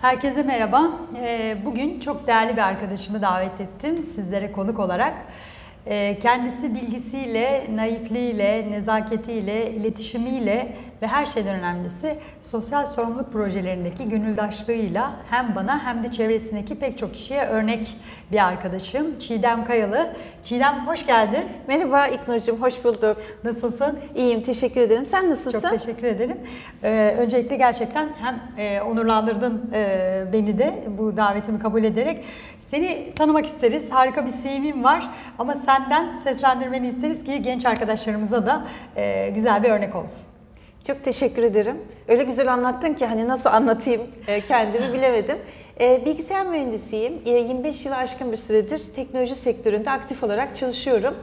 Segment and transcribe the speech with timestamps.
[0.00, 0.90] Herkese merhaba.
[1.16, 5.14] Ee, Bugün çok değerli bir arkadaşımı davet ettim sizlere konuk olarak.
[5.86, 10.72] Ee, Kendisi bilgisiyle, naifliğiyle, nezaketiyle, iletişimiyle
[11.02, 17.14] ve her şeyden önemlisi sosyal sorumluluk projelerindeki gönüldaşlığıyla hem bana hem de çevresindeki pek çok
[17.14, 17.96] kişiye örnek
[18.32, 20.16] bir arkadaşım Çiğdem Kayalı.
[20.42, 21.44] Çiğdem hoş geldin.
[21.68, 23.16] Merhaba İknur'cum, hoş bulduk.
[23.44, 23.98] Nasılsın?
[24.14, 25.06] İyiyim, teşekkür ederim.
[25.06, 25.60] Sen nasılsın?
[25.60, 26.36] Çok teşekkür ederim.
[26.82, 32.24] Ee, öncelikle gerçekten hem e, onurlandırdın e, beni de bu davetimi kabul ederek.
[32.70, 33.90] Seni tanımak isteriz.
[33.90, 38.62] Harika bir CV'm var ama senden seslendirmeni isteriz ki genç arkadaşlarımıza da
[38.96, 40.26] e, güzel bir örnek olsun.
[40.86, 41.76] Çok teşekkür ederim.
[42.08, 45.38] Öyle güzel anlattın ki hani nasıl anlatayım e, kendimi bilemedim.
[45.80, 47.12] E, Bilgisayar mühendisiyim.
[47.26, 51.14] E, 25 yılı aşkın bir süredir teknoloji sektöründe aktif olarak çalışıyorum.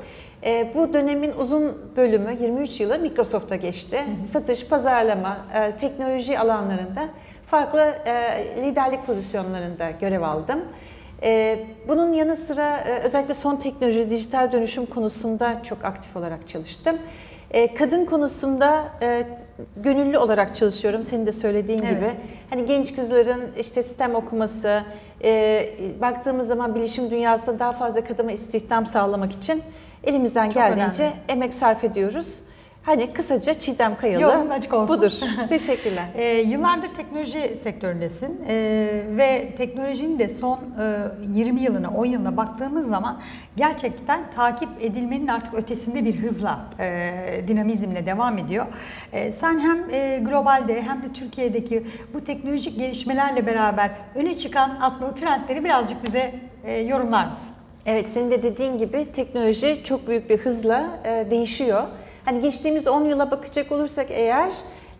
[0.44, 4.04] E, Bu dönemin uzun bölümü 23 yılı Microsoft'a geçti.
[4.32, 7.10] Satış, pazarlama, e, teknoloji alanlarında
[7.46, 10.60] farklı e, liderlik pozisyonlarında görev aldım.
[11.24, 16.98] E, Bunun yanı sıra e, özellikle son teknoloji, dijital dönüşüm konusunda çok aktif olarak çalıştım.
[17.52, 19.24] E, Kadın konusunda e,
[19.78, 21.90] gönüllü olarak çalışıyorum senin de söylediğin Evet.
[21.98, 22.12] gibi.
[22.50, 24.84] Hani genç kızların işte sistem okuması,
[25.24, 25.70] e,
[26.02, 29.64] baktığımız zaman bilişim dünyasında daha fazla kadına istihdam sağlamak için
[30.04, 31.16] elimizden Çok geldiğince önemli.
[31.30, 32.40] emek sarf ediyoruz.
[32.88, 34.98] Hani kısaca Çiğdem Kayalı Yolun açık olsun.
[34.98, 35.12] budur.
[35.50, 36.06] Teşekkürler.
[36.16, 38.56] E, yıllardır teknoloji sektöründesin e,
[39.18, 40.60] ve teknolojinin de son
[41.36, 43.22] e, 20 yılına, 10 yılına baktığımız zaman
[43.58, 48.66] gerçekten takip edilmenin artık ötesinde bir hızla, e, dinamizmle devam ediyor.
[49.14, 55.16] E, sen hem e, globalde hem de Türkiye'deki bu teknolojik gelişmelerle beraber öne çıkan aslında
[55.16, 57.48] trendleri birazcık bize e, yorumlar mısın?
[57.86, 61.84] Evet senin de dediğin gibi teknoloji çok büyük bir hızla e, değişiyor.
[62.28, 64.52] Hani geçtiğimiz 10 yıla bakacak olursak eğer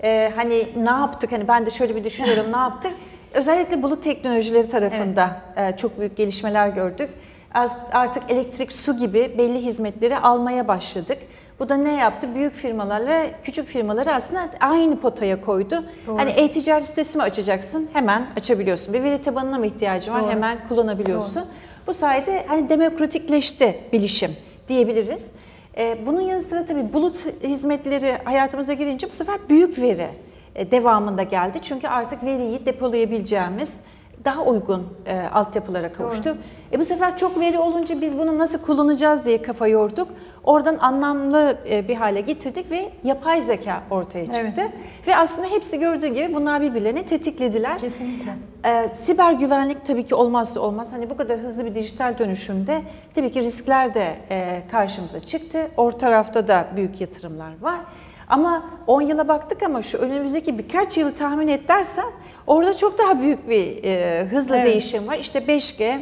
[0.04, 2.92] e, hani ne yaptık hani ben de şöyle bir düşünüyorum ne yaptık?
[3.34, 7.10] Özellikle bulut teknolojileri tarafında e, çok büyük gelişmeler gördük.
[7.54, 11.18] Az, artık elektrik, su gibi belli hizmetleri almaya başladık.
[11.60, 12.36] Bu da ne yaptı?
[12.36, 15.84] Büyük firmalarla küçük firmaları aslında aynı potaya koydu.
[16.08, 16.18] Doğru.
[16.18, 17.90] Hani e-ticaret sitesi mi açacaksın?
[17.94, 18.94] Hemen açabiliyorsun.
[18.94, 20.22] Bir veri tabanına mı ihtiyacın var?
[20.22, 20.32] Doğru.
[20.32, 21.46] Hemen kullanabiliyorsun.
[21.88, 24.32] Bu sayede hani demokratikleşti bilişim
[24.68, 25.26] diyebiliriz.
[25.78, 30.08] Ee, bunun yanı sıra tabii bulut hizmetleri hayatımıza girince bu sefer büyük veri
[30.56, 31.58] e, devamında geldi.
[31.62, 33.78] Çünkü artık veriyi depolayabileceğimiz
[34.26, 36.38] daha uygun e, altyapılara kavuştuk.
[36.72, 40.08] E bu sefer çok veri olunca biz bunu nasıl kullanacağız diye kafa yorduk.
[40.44, 44.62] Oradan anlamlı e, bir hale getirdik ve yapay zeka ortaya çıktı.
[44.62, 45.08] Evet.
[45.08, 47.80] Ve aslında hepsi gördüğü gibi bunlar birbirlerini tetiklediler.
[47.80, 48.36] Kesinlikle.
[48.66, 50.92] Ee, siber güvenlik tabii ki olmazsa olmaz.
[50.92, 52.82] Hani bu kadar hızlı bir dijital dönüşümde
[53.14, 55.68] tabii ki riskler de e, karşımıza çıktı.
[55.78, 57.80] Orta tarafta da büyük yatırımlar var.
[58.28, 62.06] Ama 10 yıla baktık ama şu önümüzdeki birkaç yılı tahmin et dersen
[62.48, 64.66] orada çok daha büyük bir e, hızla Evet.
[64.66, 65.18] değişim var.
[65.18, 66.00] İşte 5G,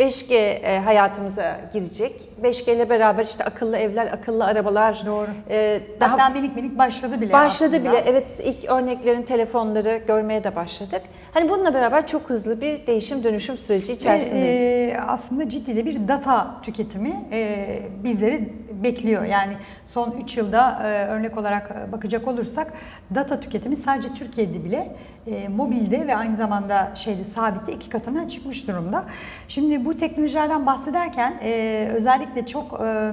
[0.00, 2.28] 5G e, hayatımıza girecek.
[2.42, 5.02] 5G ile beraber işte akıllı evler, akıllı arabalar.
[5.06, 5.26] Doğru.
[5.50, 7.90] e, daha Hatta minik minik başladı bile Başladı aslında.
[7.92, 8.04] bile.
[8.06, 11.02] Evet ilk örneklerin telefonları görmeye de başladık.
[11.34, 14.60] Hani bununla beraber çok hızlı bir değişim dönüşüm süreci içerisindeyiz.
[14.60, 19.24] Ve, e, aslında ciddi de bir data tüketimi e, bizleri bekliyor.
[19.24, 19.52] Yani
[19.86, 22.72] son 3 yılda e, örnek olarak e, bakacak olursak
[23.14, 28.68] data tüketimi sadece Türkiye'de bile e, mobilde ve aynı zamanda şeyde sabitte iki katına çıkmış
[28.68, 29.04] durumda.
[29.48, 33.12] Şimdi bu teknolojilerden bahsederken e, özellikle çok e,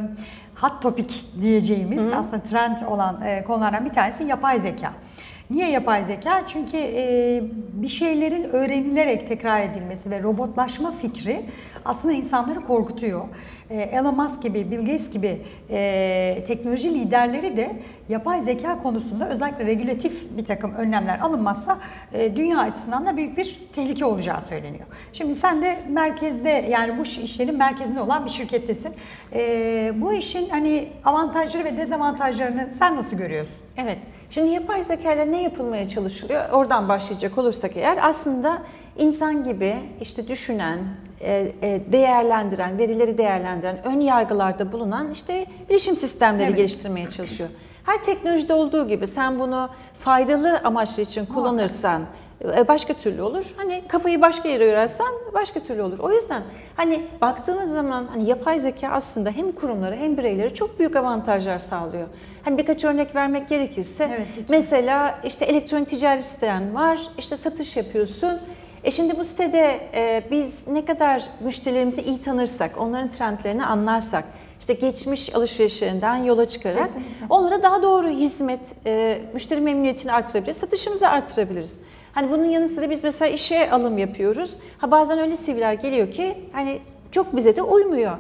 [0.56, 4.94] hot topic diyeceğimiz aslında trend olan e, konulardan bir tanesi yapay zeka.
[5.50, 6.44] Niye yapay zeka?
[6.48, 11.46] Çünkü e, bir şeylerin öğrenilerek tekrar edilmesi ve robotlaşma fikri
[11.88, 13.22] aslında insanları korkutuyor.
[13.70, 17.76] E, Elon Musk gibi, Bill Gates gibi e, teknoloji liderleri de
[18.10, 21.78] yapay zeka konusunda özellikle regülatif bir takım önlemler alınmazsa
[22.14, 24.86] e, dünya açısından da büyük bir tehlike olacağı söyleniyor.
[25.14, 28.94] Şimdi sen de merkezde yani bu işlerin merkezinde olan bir şirkettesin.
[29.34, 33.56] E, bu işin hani avantajları ve dezavantajlarını sen nasıl görüyorsun?
[33.78, 33.98] Evet.
[34.30, 36.50] Şimdi yapay zeka ile ne yapılmaya çalışılıyor?
[36.52, 38.62] Oradan başlayacak olursak eğer aslında
[38.98, 40.80] insan gibi işte düşünen,
[41.22, 46.58] e, e, değerlendiren, verileri değerlendiren, ön yargılarda bulunan işte bilişim sistemleri Evet.
[46.58, 47.50] geliştirmeye çalışıyor.
[47.84, 52.02] Her teknolojide olduğu gibi sen bunu faydalı amaçlı için kullanırsan
[52.58, 53.54] e, başka türlü olur.
[53.58, 56.00] Hani kafayı başka yere yorarsan başka türlü olur.
[56.00, 56.42] O yüzden
[56.76, 62.08] hani baktığımız zaman hani yapay zeka aslında hem kurumlara hem bireylere çok büyük avantajlar sağlıyor.
[62.44, 67.00] Hani birkaç örnek vermek gerekirse Evet, mesela işte elektronik ticaret siten var.
[67.18, 68.40] işte satış yapıyorsun.
[68.84, 74.24] E şimdi bu sitede e, biz ne kadar müşterilerimizi iyi tanırsak, onların trendlerini anlarsak,
[74.60, 77.26] işte geçmiş alışverişlerinden yola çıkarak Kesinlikle.
[77.30, 81.78] onlara daha doğru hizmet, e, müşteri memnuniyetini artırabiliriz, satışımızı artırabiliriz.
[82.12, 84.54] Hani bunun yanı sıra biz mesela işe alım yapıyoruz.
[84.78, 86.80] Ha bazen öyle CV'ler geliyor ki hani
[87.12, 88.18] çok bize de uymuyor.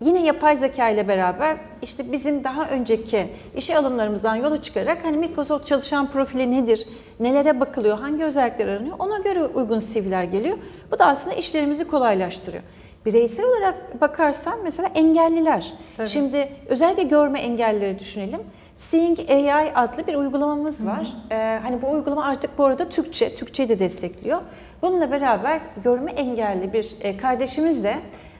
[0.00, 5.66] Yine yapay zeka ile beraber işte bizim daha önceki işe alımlarımızdan yola çıkarak hani Microsoft
[5.66, 6.88] çalışan profili nedir,
[7.20, 10.58] nelere bakılıyor, hangi özellikler aranıyor ona göre uygun CV'ler geliyor.
[10.92, 12.62] Bu da aslında işlerimizi kolaylaştırıyor.
[13.06, 15.72] Bireysel olarak bakarsan mesela engelliler.
[15.96, 16.08] Tabii.
[16.08, 18.40] Şimdi özellikle görme engellileri düşünelim.
[18.74, 21.16] Seeing AI adlı bir uygulamamız var.
[21.30, 24.40] Ee, hani bu uygulama artık bu arada Türkçe, Türkçeyi de destekliyor.
[24.82, 27.94] Bununla beraber görme engelli bir e, kardeşimiz de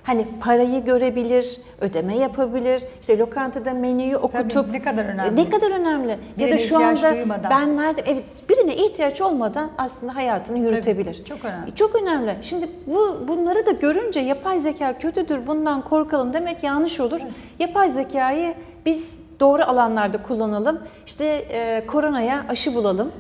[0.09, 5.37] hani parayı görebilir, ödeme yapabilir, işte lokantada menüyü okutup ne kadar önemli.
[5.37, 6.11] Ne kadar önemli.
[6.11, 7.51] ya Birine da şu anda duymadan.
[7.51, 11.25] ben nerede evet birine ihtiyaç olmadan aslında hayatını yürütebilir.
[11.25, 11.75] çok önemli.
[11.75, 12.37] Çok önemli.
[12.43, 17.21] Şimdi bu bunları da görünce yapay zeka kötüdür, bundan korkalım demek yanlış olur.
[17.59, 18.55] Yapay zekayı
[18.87, 20.79] biz doğru alanlarda kullanalım.
[21.07, 23.13] İşte e, koronaya aşı bulalım.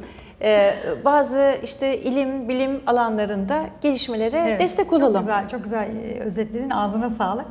[0.42, 0.74] E,
[1.04, 5.20] bazı işte ilim, bilim alanlarında gelişmelere Evet, destek Çok olalım.
[5.20, 6.70] güzel, çok güzel e, özetledin.
[6.70, 7.46] Ağzına sağlık.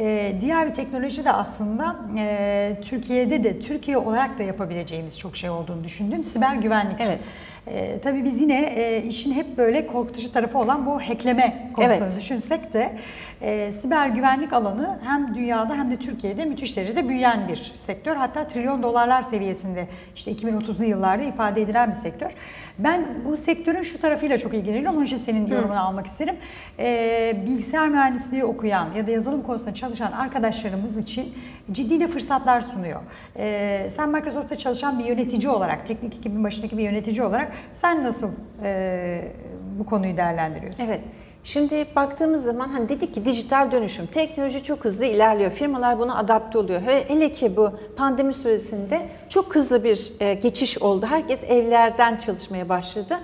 [0.00, 5.50] Ee, diğer bir teknoloji de aslında e, Türkiye'de de Türkiye olarak da yapabileceğimiz çok şey
[5.50, 6.24] olduğunu düşündüm.
[6.24, 7.00] Siber güvenlik.
[7.00, 7.34] Evet.
[7.68, 12.16] Ee, tabii biz yine e, işin hep böyle korkutucu tarafı olan bu hackleme konusunu Evet.
[12.20, 12.92] düşünsek de
[13.40, 18.16] e, siber güvenlik alanı hem dünyada hem de Türkiye'de müthiş derecede büyüyen bir sektör.
[18.16, 22.30] Hatta trilyon dolarlar seviyesinde işte 2030'lu yıllarda ifade edilen bir sektör.
[22.78, 24.96] Ben bu sektörün şu tarafıyla çok ilgileniyorum.
[24.96, 26.36] Onun için senin yorumunu almak isterim.
[26.78, 31.34] Ee, bilgisayar mühendisliği okuyan ya da yazılım konusunda çalışan arkadaşlarımız için
[31.72, 33.00] ciddi de fırsatlar sunuyor.
[33.36, 38.30] Ee, sen Microsoft'ta çalışan bir yönetici olarak, teknik ekibin başındaki bir yönetici olarak sen nasıl
[38.62, 39.32] e,
[39.78, 40.84] bu konuyu değerlendiriyorsun?
[40.84, 41.00] Evet.
[41.44, 45.50] Şimdi baktığımız zaman hani dedik ki dijital dönüşüm, teknoloji çok hızlı ilerliyor.
[45.50, 46.80] Firmalar buna adapte oluyor.
[46.82, 51.06] He- Hele ki bu pandemi süresinde çok hızlı bir e, geçiş oldu.
[51.06, 53.14] Herkes evlerden çalışmaya başladı.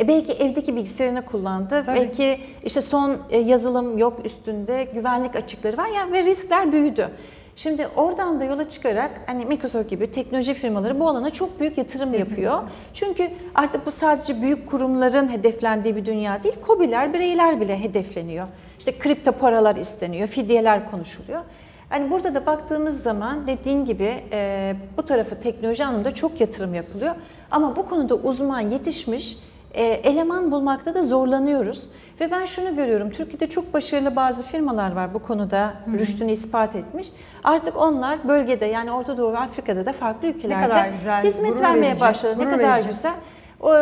[0.00, 1.82] E belki evdeki bilgisayarını kullandı.
[1.86, 1.96] Tabii.
[1.96, 7.08] Belki işte son e, yazılım yok üstünde, güvenlik açıkları var yani ve riskler büyüdü.
[7.56, 12.14] Şimdi oradan da yola çıkarak hani Microsoft gibi teknoloji firmaları bu alana çok büyük yatırım
[12.14, 12.58] yapıyor.
[12.94, 18.48] Çünkü artık bu sadece büyük kurumların hedeflendiği bir dünya değil, KOBİ'ler, bireyler bile hedefleniyor.
[18.78, 21.40] İşte kripto paralar isteniyor, fidyeler konuşuluyor.
[21.88, 27.14] Hani burada da baktığımız zaman dediğin gibi e, bu tarafa teknoloji anlamında çok yatırım yapılıyor.
[27.50, 29.36] Ama bu konuda uzman yetişmiş
[29.74, 31.88] eleman bulmakta da zorlanıyoruz.
[32.20, 37.08] Ve ben şunu görüyorum, Türkiye'de çok başarılı bazı firmalar var bu konuda rüştünü ispat etmiş.
[37.44, 42.00] Artık onlar bölgede yani Orta Doğu ve Afrika'da da farklı ülkelerde güzel, hizmet vermeye verici,
[42.00, 42.38] başladı.
[42.38, 42.88] Ne kadar verici.
[42.88, 43.14] güzel.
[43.60, 43.72] O,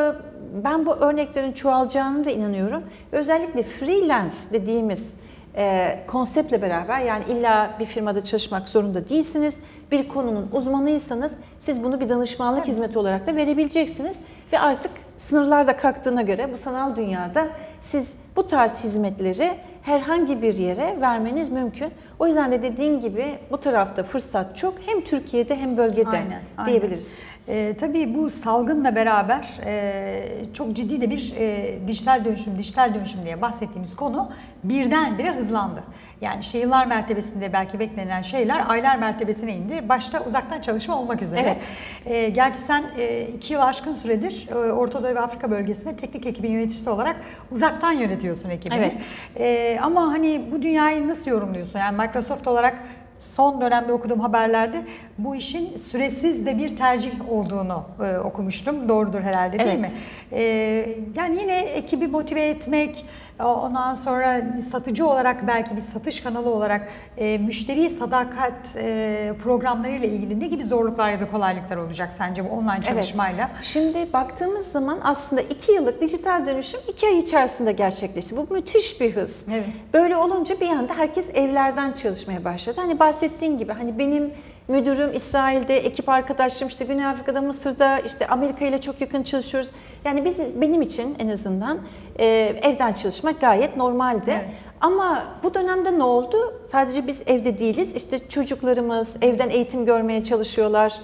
[0.65, 2.83] ben bu örneklerin çoğalacağını da inanıyorum.
[3.13, 5.15] Özellikle freelance dediğimiz
[5.57, 9.57] e, konseptle beraber yani illa bir firmada çalışmak zorunda değilsiniz.
[9.91, 14.21] Bir konunun uzmanıysanız siz bunu bir danışmanlık hizmeti olarak da verebileceksiniz.
[14.53, 17.49] Ve artık sınırlar da kalktığına göre bu sanal dünyada
[17.81, 19.51] siz bu tarz hizmetleri
[19.83, 21.93] herhangi bir yere vermeniz mümkün.
[22.19, 26.71] O yüzden de dediğin gibi bu tarafta fırsat çok hem Türkiye'de hem bölgede Aynen, aynen.
[26.71, 27.19] diyebiliriz.
[27.49, 30.25] Ee, tabii bu salgınla beraber e,
[30.55, 34.31] çok ciddi de bir e, dijital dönüşüm, dijital dönüşüm diye bahsettiğimiz konu
[34.65, 35.83] birdenbire hızlandı.
[36.21, 39.89] Yani işte yıllar mertebesinde belki beklenen şeyler aylar mertebesine indi.
[39.89, 41.41] Başta uzaktan çalışma olmak üzere.
[41.41, 41.69] Evet.
[42.07, 46.27] Ee, gerçi sen e, iki yıl aşkın süredir e, Orta Doğu ve Afrika bölgesinde teknik
[46.27, 47.17] ekibin yöneticisi olarak
[47.53, 48.79] uzaktan yönetiyorsun ekibini.
[48.79, 49.05] Evet.
[49.37, 51.79] Ee, ama hani bu dünyayı nasıl yorumluyorsun?
[51.79, 52.79] Yani Microsoft olarak
[53.21, 54.83] son dönemde okuduğum haberlerde
[55.19, 58.89] bu işin süresiz de bir tercih olduğunu e, okumuştum.
[58.89, 59.81] Doğrudur herhalde değil Evet.
[59.81, 59.99] mi?
[60.33, 63.05] Ee, yani yine ekibi motive etmek,
[63.45, 70.41] ondan sonra satıcı olarak belki bir satış kanalı olarak e, müşteri sadakat e, programlarıyla ilgili
[70.41, 73.51] ne gibi zorluklar ya da kolaylıklar olacak sence bu online çalışmayla?
[73.63, 78.37] Şimdi baktığımız zaman aslında iki yıllık dijital dönüşüm iki ay içerisinde gerçekleşti.
[78.37, 79.47] Bu müthiş bir hız.
[79.53, 79.65] Evet.
[79.95, 82.81] Böyle olunca bir anda herkes evlerden çalışmaya başladı.
[82.81, 84.33] Hani bahsettiğin gibi hani benim
[84.69, 89.71] müdürüm İsrail'de, ekip arkadaşlarım işte Güney Afrika'da, Mısır'da, işte Amerika ile çok yakın çalışıyoruz.
[90.05, 91.79] Yani biz benim için en azından
[92.19, 92.27] e,
[92.63, 94.31] evden çalışmak gayet normaldi.
[94.31, 94.45] Evet.
[94.81, 96.37] Ama bu dönemde ne oldu?
[96.67, 97.95] Sadece biz evde değiliz.
[97.95, 100.99] İşte çocuklarımız evden eğitim görmeye çalışıyorlar.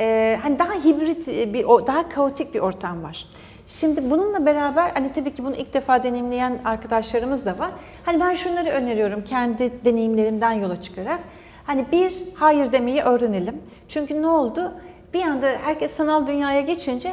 [0.00, 3.26] Ee, hani daha hibrit bir, o- daha kaotik bir ortam var.
[3.66, 7.70] Şimdi bununla beraber hani tabii ki bunu ilk defa deneyimleyen arkadaşlarımız da var.
[8.04, 11.20] Hani ben şunları öneriyorum kendi deneyimlerimden yola çıkarak.
[11.68, 13.62] Hani bir hayır demeyi öğrenelim.
[13.88, 14.72] Çünkü ne oldu?
[15.14, 17.12] Bir anda herkes sanal dünyaya geçince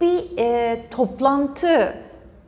[0.00, 1.94] bir e, toplantı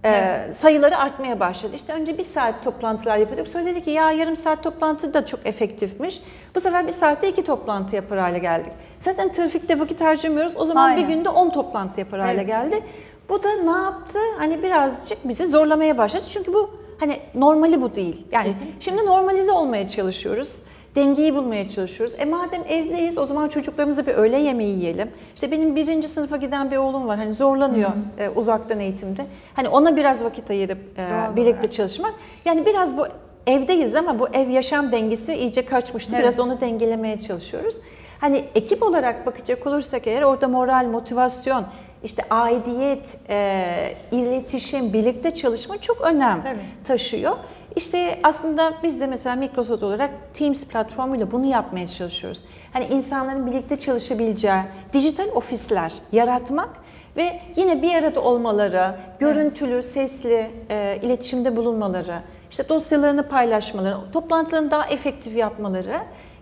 [0.05, 1.73] e, sayıları artmaya başladı.
[1.75, 3.49] İşte önce bir saat toplantılar yapıyorduk.
[3.49, 6.23] Sonra dedik ki ya yarım saat toplantı da çok efektifmiş.
[6.55, 8.73] Bu sefer bir saatte iki toplantı yapar hale geldik.
[8.99, 10.53] Zaten trafikte vakit harcamıyoruz.
[10.57, 11.03] O zaman Aynen.
[11.09, 12.47] bir günde 10 toplantı yapar hale Evet.
[12.47, 12.81] geldi.
[13.29, 14.19] Bu da ne yaptı?
[14.39, 16.25] Hani birazcık bizi zorlamaya başladı.
[16.29, 18.27] Çünkü bu hani normali bu değil.
[18.33, 18.81] Yani Kesinlikle.
[18.81, 20.63] şimdi normalize olmaya çalışıyoruz.
[20.97, 22.15] Dengeyi bulmaya çalışıyoruz.
[22.19, 25.11] E madem evdeyiz o zaman çocuklarımıza bir öğle yemeği yiyelim.
[25.35, 27.19] İşte benim birinci sınıfa giden bir oğlum var.
[27.19, 29.27] Hani zorlanıyor e, uzaktan eğitimde.
[29.55, 32.15] Hani ona biraz vakit ayırıp e, Doğal birlikte çalışmak.
[32.45, 33.07] Yani biraz bu
[33.47, 36.13] evdeyiz ama bu ev yaşam dengesi iyice kaçmıştı.
[36.15, 36.23] Evet.
[36.23, 37.77] Biraz onu dengelemeye çalışıyoruz.
[38.21, 41.65] Hani ekip olarak bakacak olursak eğer orada moral, motivasyon,
[42.05, 46.59] işte aidiyet, e, iletişim, birlikte çalışma çok önem Tabii.
[46.85, 47.37] taşıyor.
[47.77, 52.43] İşte aslında biz de mesela Microsoft olarak Teams platformuyla bunu yapmaya çalışıyoruz.
[52.73, 56.69] Hani insanların birlikte çalışabileceği dijital ofisler yaratmak
[57.17, 64.87] ve yine bir arada olmaları, görüntülü, sesli e, iletişimde bulunmaları, işte dosyalarını paylaşmaları, toplantılarını daha
[64.87, 65.97] efektif yapmaları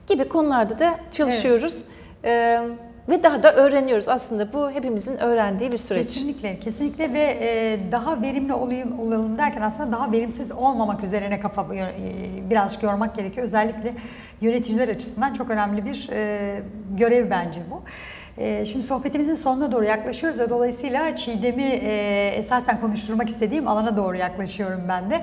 [0.07, 1.85] gibi konularda da çalışıyoruz.
[2.25, 2.61] E,
[3.09, 4.09] ve daha da öğreniyoruz.
[4.09, 6.07] Aslında bu hepimizin öğrendiği bir süreç.
[6.07, 11.75] Kesinlikle, kesinlikle ve e, daha verimli olayım, olalım derken aslında daha verimsiz olmamak üzerine kafa
[11.75, 11.93] e,
[12.51, 13.47] birazcık yormak gerekiyor.
[13.47, 13.95] Özellikle
[14.41, 16.63] yöneticiler açısından çok önemli bir e,
[16.99, 17.83] görev bence bu.
[18.39, 24.17] E, Şimdi sohbetimizin sonuna doğru yaklaşıyoruz ve dolayısıyla Çiğdem'i e, esasen konuşturmak istediğim alana doğru
[24.17, 25.23] yaklaşıyorum ben de.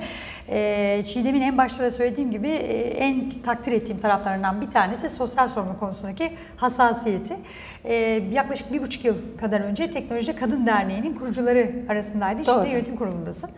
[0.50, 2.50] E, Çiğdem'in en başta da söylediğim gibi
[2.98, 7.34] en takdir ettiğim taraflarından bir tanesi sosyal sorumluluk konusundaki hassasiyeti.
[7.86, 7.94] E,
[8.32, 12.46] Yaklaşık bir buçuk yıl kadar önce Teknolojide Kadın Derneği'nin kurucuları arasındaydı.
[12.46, 12.56] Doğru.
[12.60, 13.50] Şimdi yönetim kurulundasın.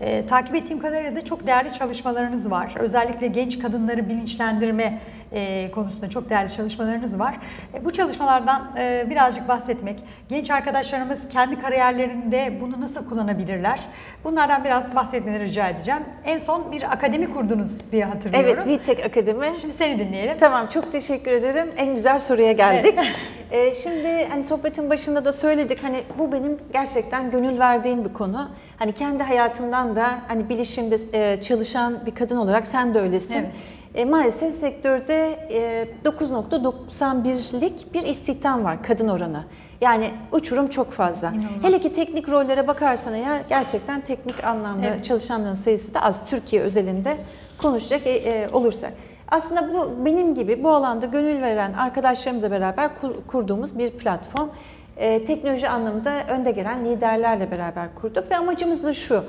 [0.00, 2.74] E, takip ettiğim kadarıyla da çok değerli çalışmalarınız var.
[2.78, 4.98] Özellikle genç kadınları bilinçlendirme
[5.32, 7.38] e, konusunda çok değerli çalışmalarınız var.
[7.74, 9.98] E, bu çalışmalardan e, birazcık bahsetmek,
[10.28, 13.80] genç arkadaşlarımız kendi kariyerlerinde bunu nasıl kullanabilirler?
[14.24, 16.02] Bunlardan biraz bahsetmeni rica edeceğim.
[16.24, 18.58] En son bir akademi kurdunuz diye hatırlıyorum.
[18.66, 19.46] Evet, VTech Akademi.
[19.60, 20.36] Şimdi seni dinleyelim.
[20.38, 21.68] Tamam çok teşekkür ederim.
[21.76, 22.98] En güzel soruya geldik.
[23.72, 28.48] Ee, şimdi hani sohbetin başında da söyledik hani bu benim gerçekten gönül verdiğim bir konu.
[28.76, 33.34] Hani kendi hayatımdan da hani bilişimde e, çalışan bir kadın olarak sen de öylesin.
[33.34, 33.50] Evet.
[33.94, 39.44] E, maalesef sektörde e, 9.91'lik bir istihdam var kadın oranı.
[39.80, 41.28] Yani uçurum çok fazla.
[41.28, 41.62] İnanılmaz.
[41.62, 45.04] Hele ki teknik rollere bakarsan eğer gerçekten teknik anlamda Evet.
[45.04, 46.24] çalışanların sayısı da az.
[46.26, 47.16] Türkiye özelinde
[47.58, 48.92] konuşacak e, e, olursak.
[49.32, 54.48] Aslında bu benim gibi bu alanda gönül veren arkadaşlarımızla beraber kur- kurduğumuz bir platform.
[54.96, 59.24] E, teknoloji anlamında önde gelen liderlerle beraber kurduk ve amacımız da şu.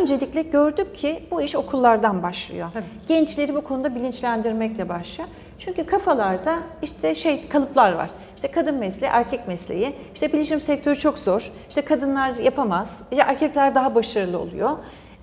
[0.00, 2.68] Öncelikle gördük ki bu iş okullardan başlıyor.
[2.74, 2.84] Tabii.
[3.06, 5.28] Gençleri bu konuda bilinçlendirmekle başlıyor.
[5.58, 8.10] Çünkü kafalarda işte şey kalıplar var.
[8.36, 9.94] İşte kadın mesleği, erkek mesleği.
[10.14, 11.50] İşte bilişim sektörü çok zor.
[11.68, 13.02] İşte kadınlar yapamaz.
[13.10, 14.70] İşte erkekler daha başarılı oluyor.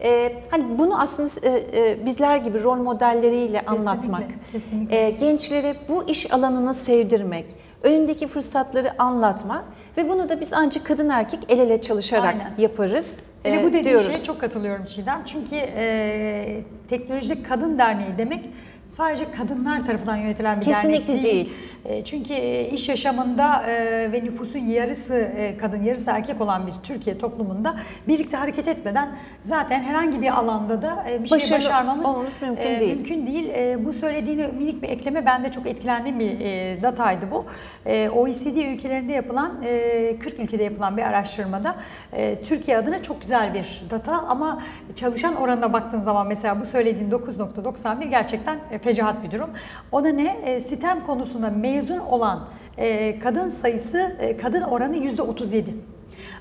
[0.03, 5.05] Ee, hani bunu aslında e, e, bizler gibi rol modelleriyle anlatmak, kesinlikle.
[5.05, 7.45] e, gençlere bu iş alanını sevdirmek,
[7.83, 9.65] önündeki fırsatları anlatmak
[9.97, 12.53] ve bunu da biz ancak kadın erkek el ele çalışarak Aynen.
[12.57, 14.11] yaparız Hele e, bu dediğin diyoruz.
[14.13, 15.21] şeye çok katılıyorum Çiğdem.
[15.25, 18.49] Çünkü e, Teknolojide Kadın Derneği demek
[18.97, 21.35] sadece kadınlar tarafından yönetilen bir Kesinlikle dernek değil.
[21.35, 21.53] değil.
[21.85, 27.17] E, çünkü e, iş yaşamında e, ve nüfusun yarısı kadın, yarısı erkek olan bir Türkiye
[27.17, 27.75] toplumunda
[28.07, 29.09] birlikte hareket etmeden
[29.41, 32.95] zaten herhangi bir alanda da bir şey Başarılı başarmamız mümkün değil.
[32.95, 33.49] Mümkün değil.
[33.85, 36.31] Bu söylediğini minik bir ekleme ben de çok etkilendiğim bir
[36.81, 37.45] dataydı bu.
[38.09, 41.75] OECD ülkelerinde yapılan, e, 40 ülkede yapılan bir araştırmada
[42.45, 44.61] Türkiye adına çok güzel bir data ama
[44.95, 49.49] çalışan oranına baktığın zaman mesela bu söylediğin 9.91 gerçekten fecaat bir durum.
[49.91, 50.61] O da ne?
[50.61, 55.63] Sistem konusunda mezun olan e, kadın sayısı, e, kadın oranı %37.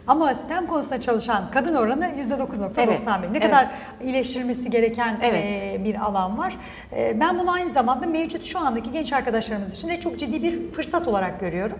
[0.07, 2.71] Ama sistem konusunda çalışan kadın oranı %9.91.
[2.77, 3.43] Evet, Ne evet.
[3.43, 3.67] kadar
[4.05, 5.63] iyileştirilmesi gereken Evet.
[5.65, 6.57] e, bir alan var.
[6.97, 10.73] E, Ben bunu aynı zamanda mevcut şu andaki genç arkadaşlarımız için de çok ciddi bir
[10.73, 11.79] fırsat olarak görüyorum.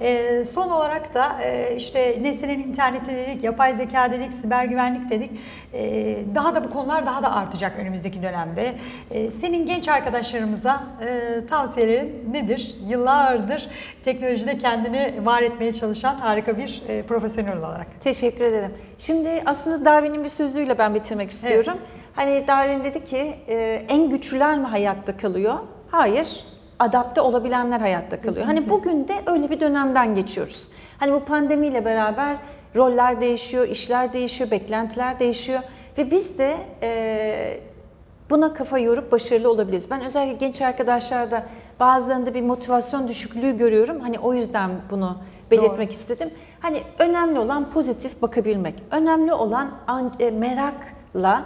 [0.00, 5.30] E, Son olarak da e, işte nesnenin interneti dedik, yapay zeka dedik, siber güvenlik dedik.
[5.72, 8.74] E, Daha da bu konular daha da artacak önümüzdeki dönemde.
[9.10, 12.76] E, Senin genç arkadaşlarımıza e, tavsiyelerin nedir?
[12.86, 13.68] Yıllardır
[14.04, 17.86] teknolojide kendini var etmeye çalışan harika bir e, profesyonel olarak.
[18.00, 18.70] Teşekkür ederim.
[18.98, 21.78] Şimdi aslında Darwin'in bir sözüyle ben bitirmek istiyorum.
[22.14, 25.54] Hani Darwin dedi ki e, en güçlüler mi hayatta kalıyor?
[25.90, 26.44] Hayır.
[26.78, 28.46] Adapte olabilenler hayatta kalıyor.
[28.46, 30.70] Hani bugün de öyle bir dönemden geçiyoruz.
[30.98, 32.36] Hani bu pandemiyle beraber
[32.76, 35.60] roller değişiyor, işler değişiyor, beklentiler değişiyor
[35.98, 37.60] ve biz de e,
[38.30, 39.90] buna kafa yorup başarılı olabiliriz.
[39.90, 41.46] Ben özellikle genç arkadaşlarda
[41.80, 44.00] bazılarında bir motivasyon düşüklüğü görüyorum.
[44.00, 45.16] Hani o yüzden bunu
[45.50, 46.30] belirtmek istedim.
[46.64, 48.74] Hani önemli olan pozitif bakabilmek.
[48.90, 51.44] Önemli olan an- e, merakla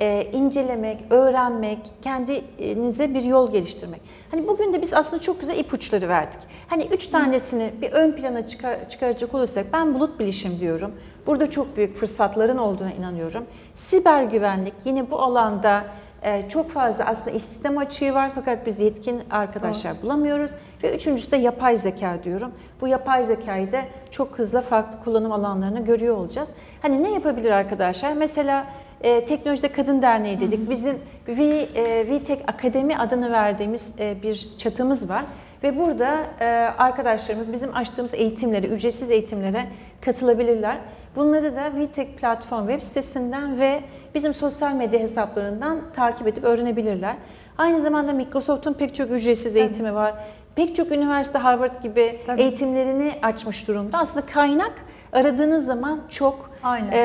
[0.00, 4.00] e, incelemek, öğrenmek, kendinize bir yol geliştirmek.
[4.30, 6.38] Hani bugün de biz aslında çok güzel ipuçları verdik.
[6.68, 10.92] Hani üç tanesini bir ön plana çıkar, çıkaracak olursak ben bulut bilişim diyorum.
[11.26, 13.44] Burada çok büyük fırsatların olduğuna inanıyorum.
[13.74, 15.84] Siber güvenlik yine bu alanda
[16.22, 20.50] e, çok fazla aslında istihdam açığı var fakat biz yetkin arkadaşlar bulamıyoruz.
[20.82, 22.52] Ve üçüncüsü de yapay zeka diyorum.
[22.80, 26.48] Bu yapay zekayı da çok hızlı farklı kullanım alanlarını görüyor olacağız.
[26.82, 28.12] Hani ne yapabilir arkadaşlar?
[28.12, 28.66] Mesela
[29.00, 30.70] e, Teknolojide Kadın Derneği dedik.
[30.70, 35.24] Bizim V, e, VTech Akademi adını verdiğimiz e, bir çatımız var.
[35.62, 36.44] Ve burada e,
[36.78, 39.66] arkadaşlarımız bizim açtığımız eğitimlere, ücretsiz eğitimlere
[40.00, 40.78] katılabilirler.
[41.16, 43.80] Bunları da VTech platform web sitesinden ve
[44.14, 47.16] bizim sosyal medya hesaplarından takip edip öğrenebilirler.
[47.58, 50.14] Aynı zamanda Microsoft'un pek çok ücretsiz eğitimi var.
[50.56, 52.42] Pek çok üniversite Harvard gibi Tabii.
[52.42, 53.98] eğitimlerini açmış durumda.
[53.98, 54.72] Aslında kaynak
[55.12, 56.92] aradığınız zaman çok Aynen.
[56.92, 56.98] e,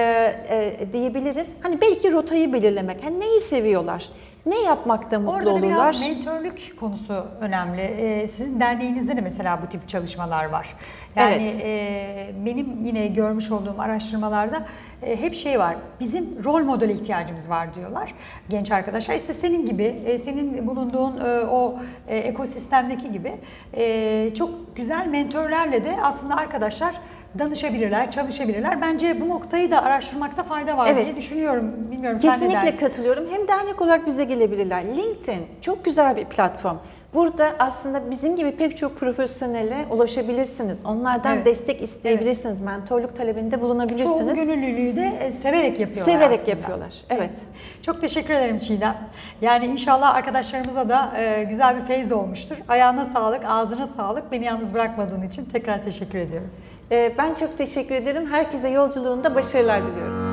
[0.49, 1.49] e, diyebiliriz.
[1.61, 3.03] Hani belki rotayı belirlemek.
[3.05, 4.09] Hani neyi seviyorlar?
[4.45, 5.69] Ne yapmakta mutlu Orada da olurlar?
[5.69, 7.81] biraz mentörlük konusu önemli.
[7.81, 10.75] Ee, sizin derneğinizde de mesela bu tip çalışmalar var.
[11.15, 11.59] Yani Evet.
[11.63, 14.65] e, benim yine görmüş olduğum araştırmalarda
[15.03, 15.75] e, hep şey var.
[15.99, 18.13] Bizim rol modele ihtiyacımız var diyorlar
[18.49, 19.15] genç arkadaşlar.
[19.15, 21.75] İşte senin gibi, e, senin bulunduğun e, o
[22.07, 23.33] e, ekosistemdeki gibi
[23.73, 26.95] e, çok güzel mentörlerle de aslında arkadaşlar
[27.39, 28.81] danışabilirler, çalışabilirler.
[28.81, 31.05] Bence bu noktayı da araştırmakta fayda var Evet.
[31.05, 31.71] diye düşünüyorum.
[31.91, 32.77] Bilmiyorum sen ne Kesinlikle dersin?
[32.79, 33.25] katılıyorum.
[33.31, 34.83] Hem dernek olarak bize gelebilirler.
[34.83, 36.77] LinkedIn çok güzel bir platform.
[37.13, 40.85] Burada aslında bizim gibi pek çok profesyonele ulaşabilirsiniz.
[40.85, 41.45] Onlardan Evet.
[41.45, 42.61] destek isteyebilirsiniz.
[42.61, 44.45] Mentorluk talebinde Çoğu bulunabilirsiniz.
[44.45, 46.51] gönüllülüğü de e, severek yapıyorlar Severek aslında.
[46.51, 46.93] yapıyorlar.
[47.09, 47.41] Evet.
[47.81, 48.97] Çok teşekkür ederim Çiğdem.
[49.41, 52.55] Yani inşallah arkadaşlarımıza da e, güzel bir feyiz olmuştur.
[52.67, 54.31] Ayağına sağlık, ağzına sağlık.
[54.31, 56.49] Beni yalnız bırakmadığın için tekrar teşekkür ediyorum.
[56.91, 58.25] Ee, Ben çok teşekkür ederim.
[58.31, 60.24] Herkese yolculuğunda başarılar diliyorum.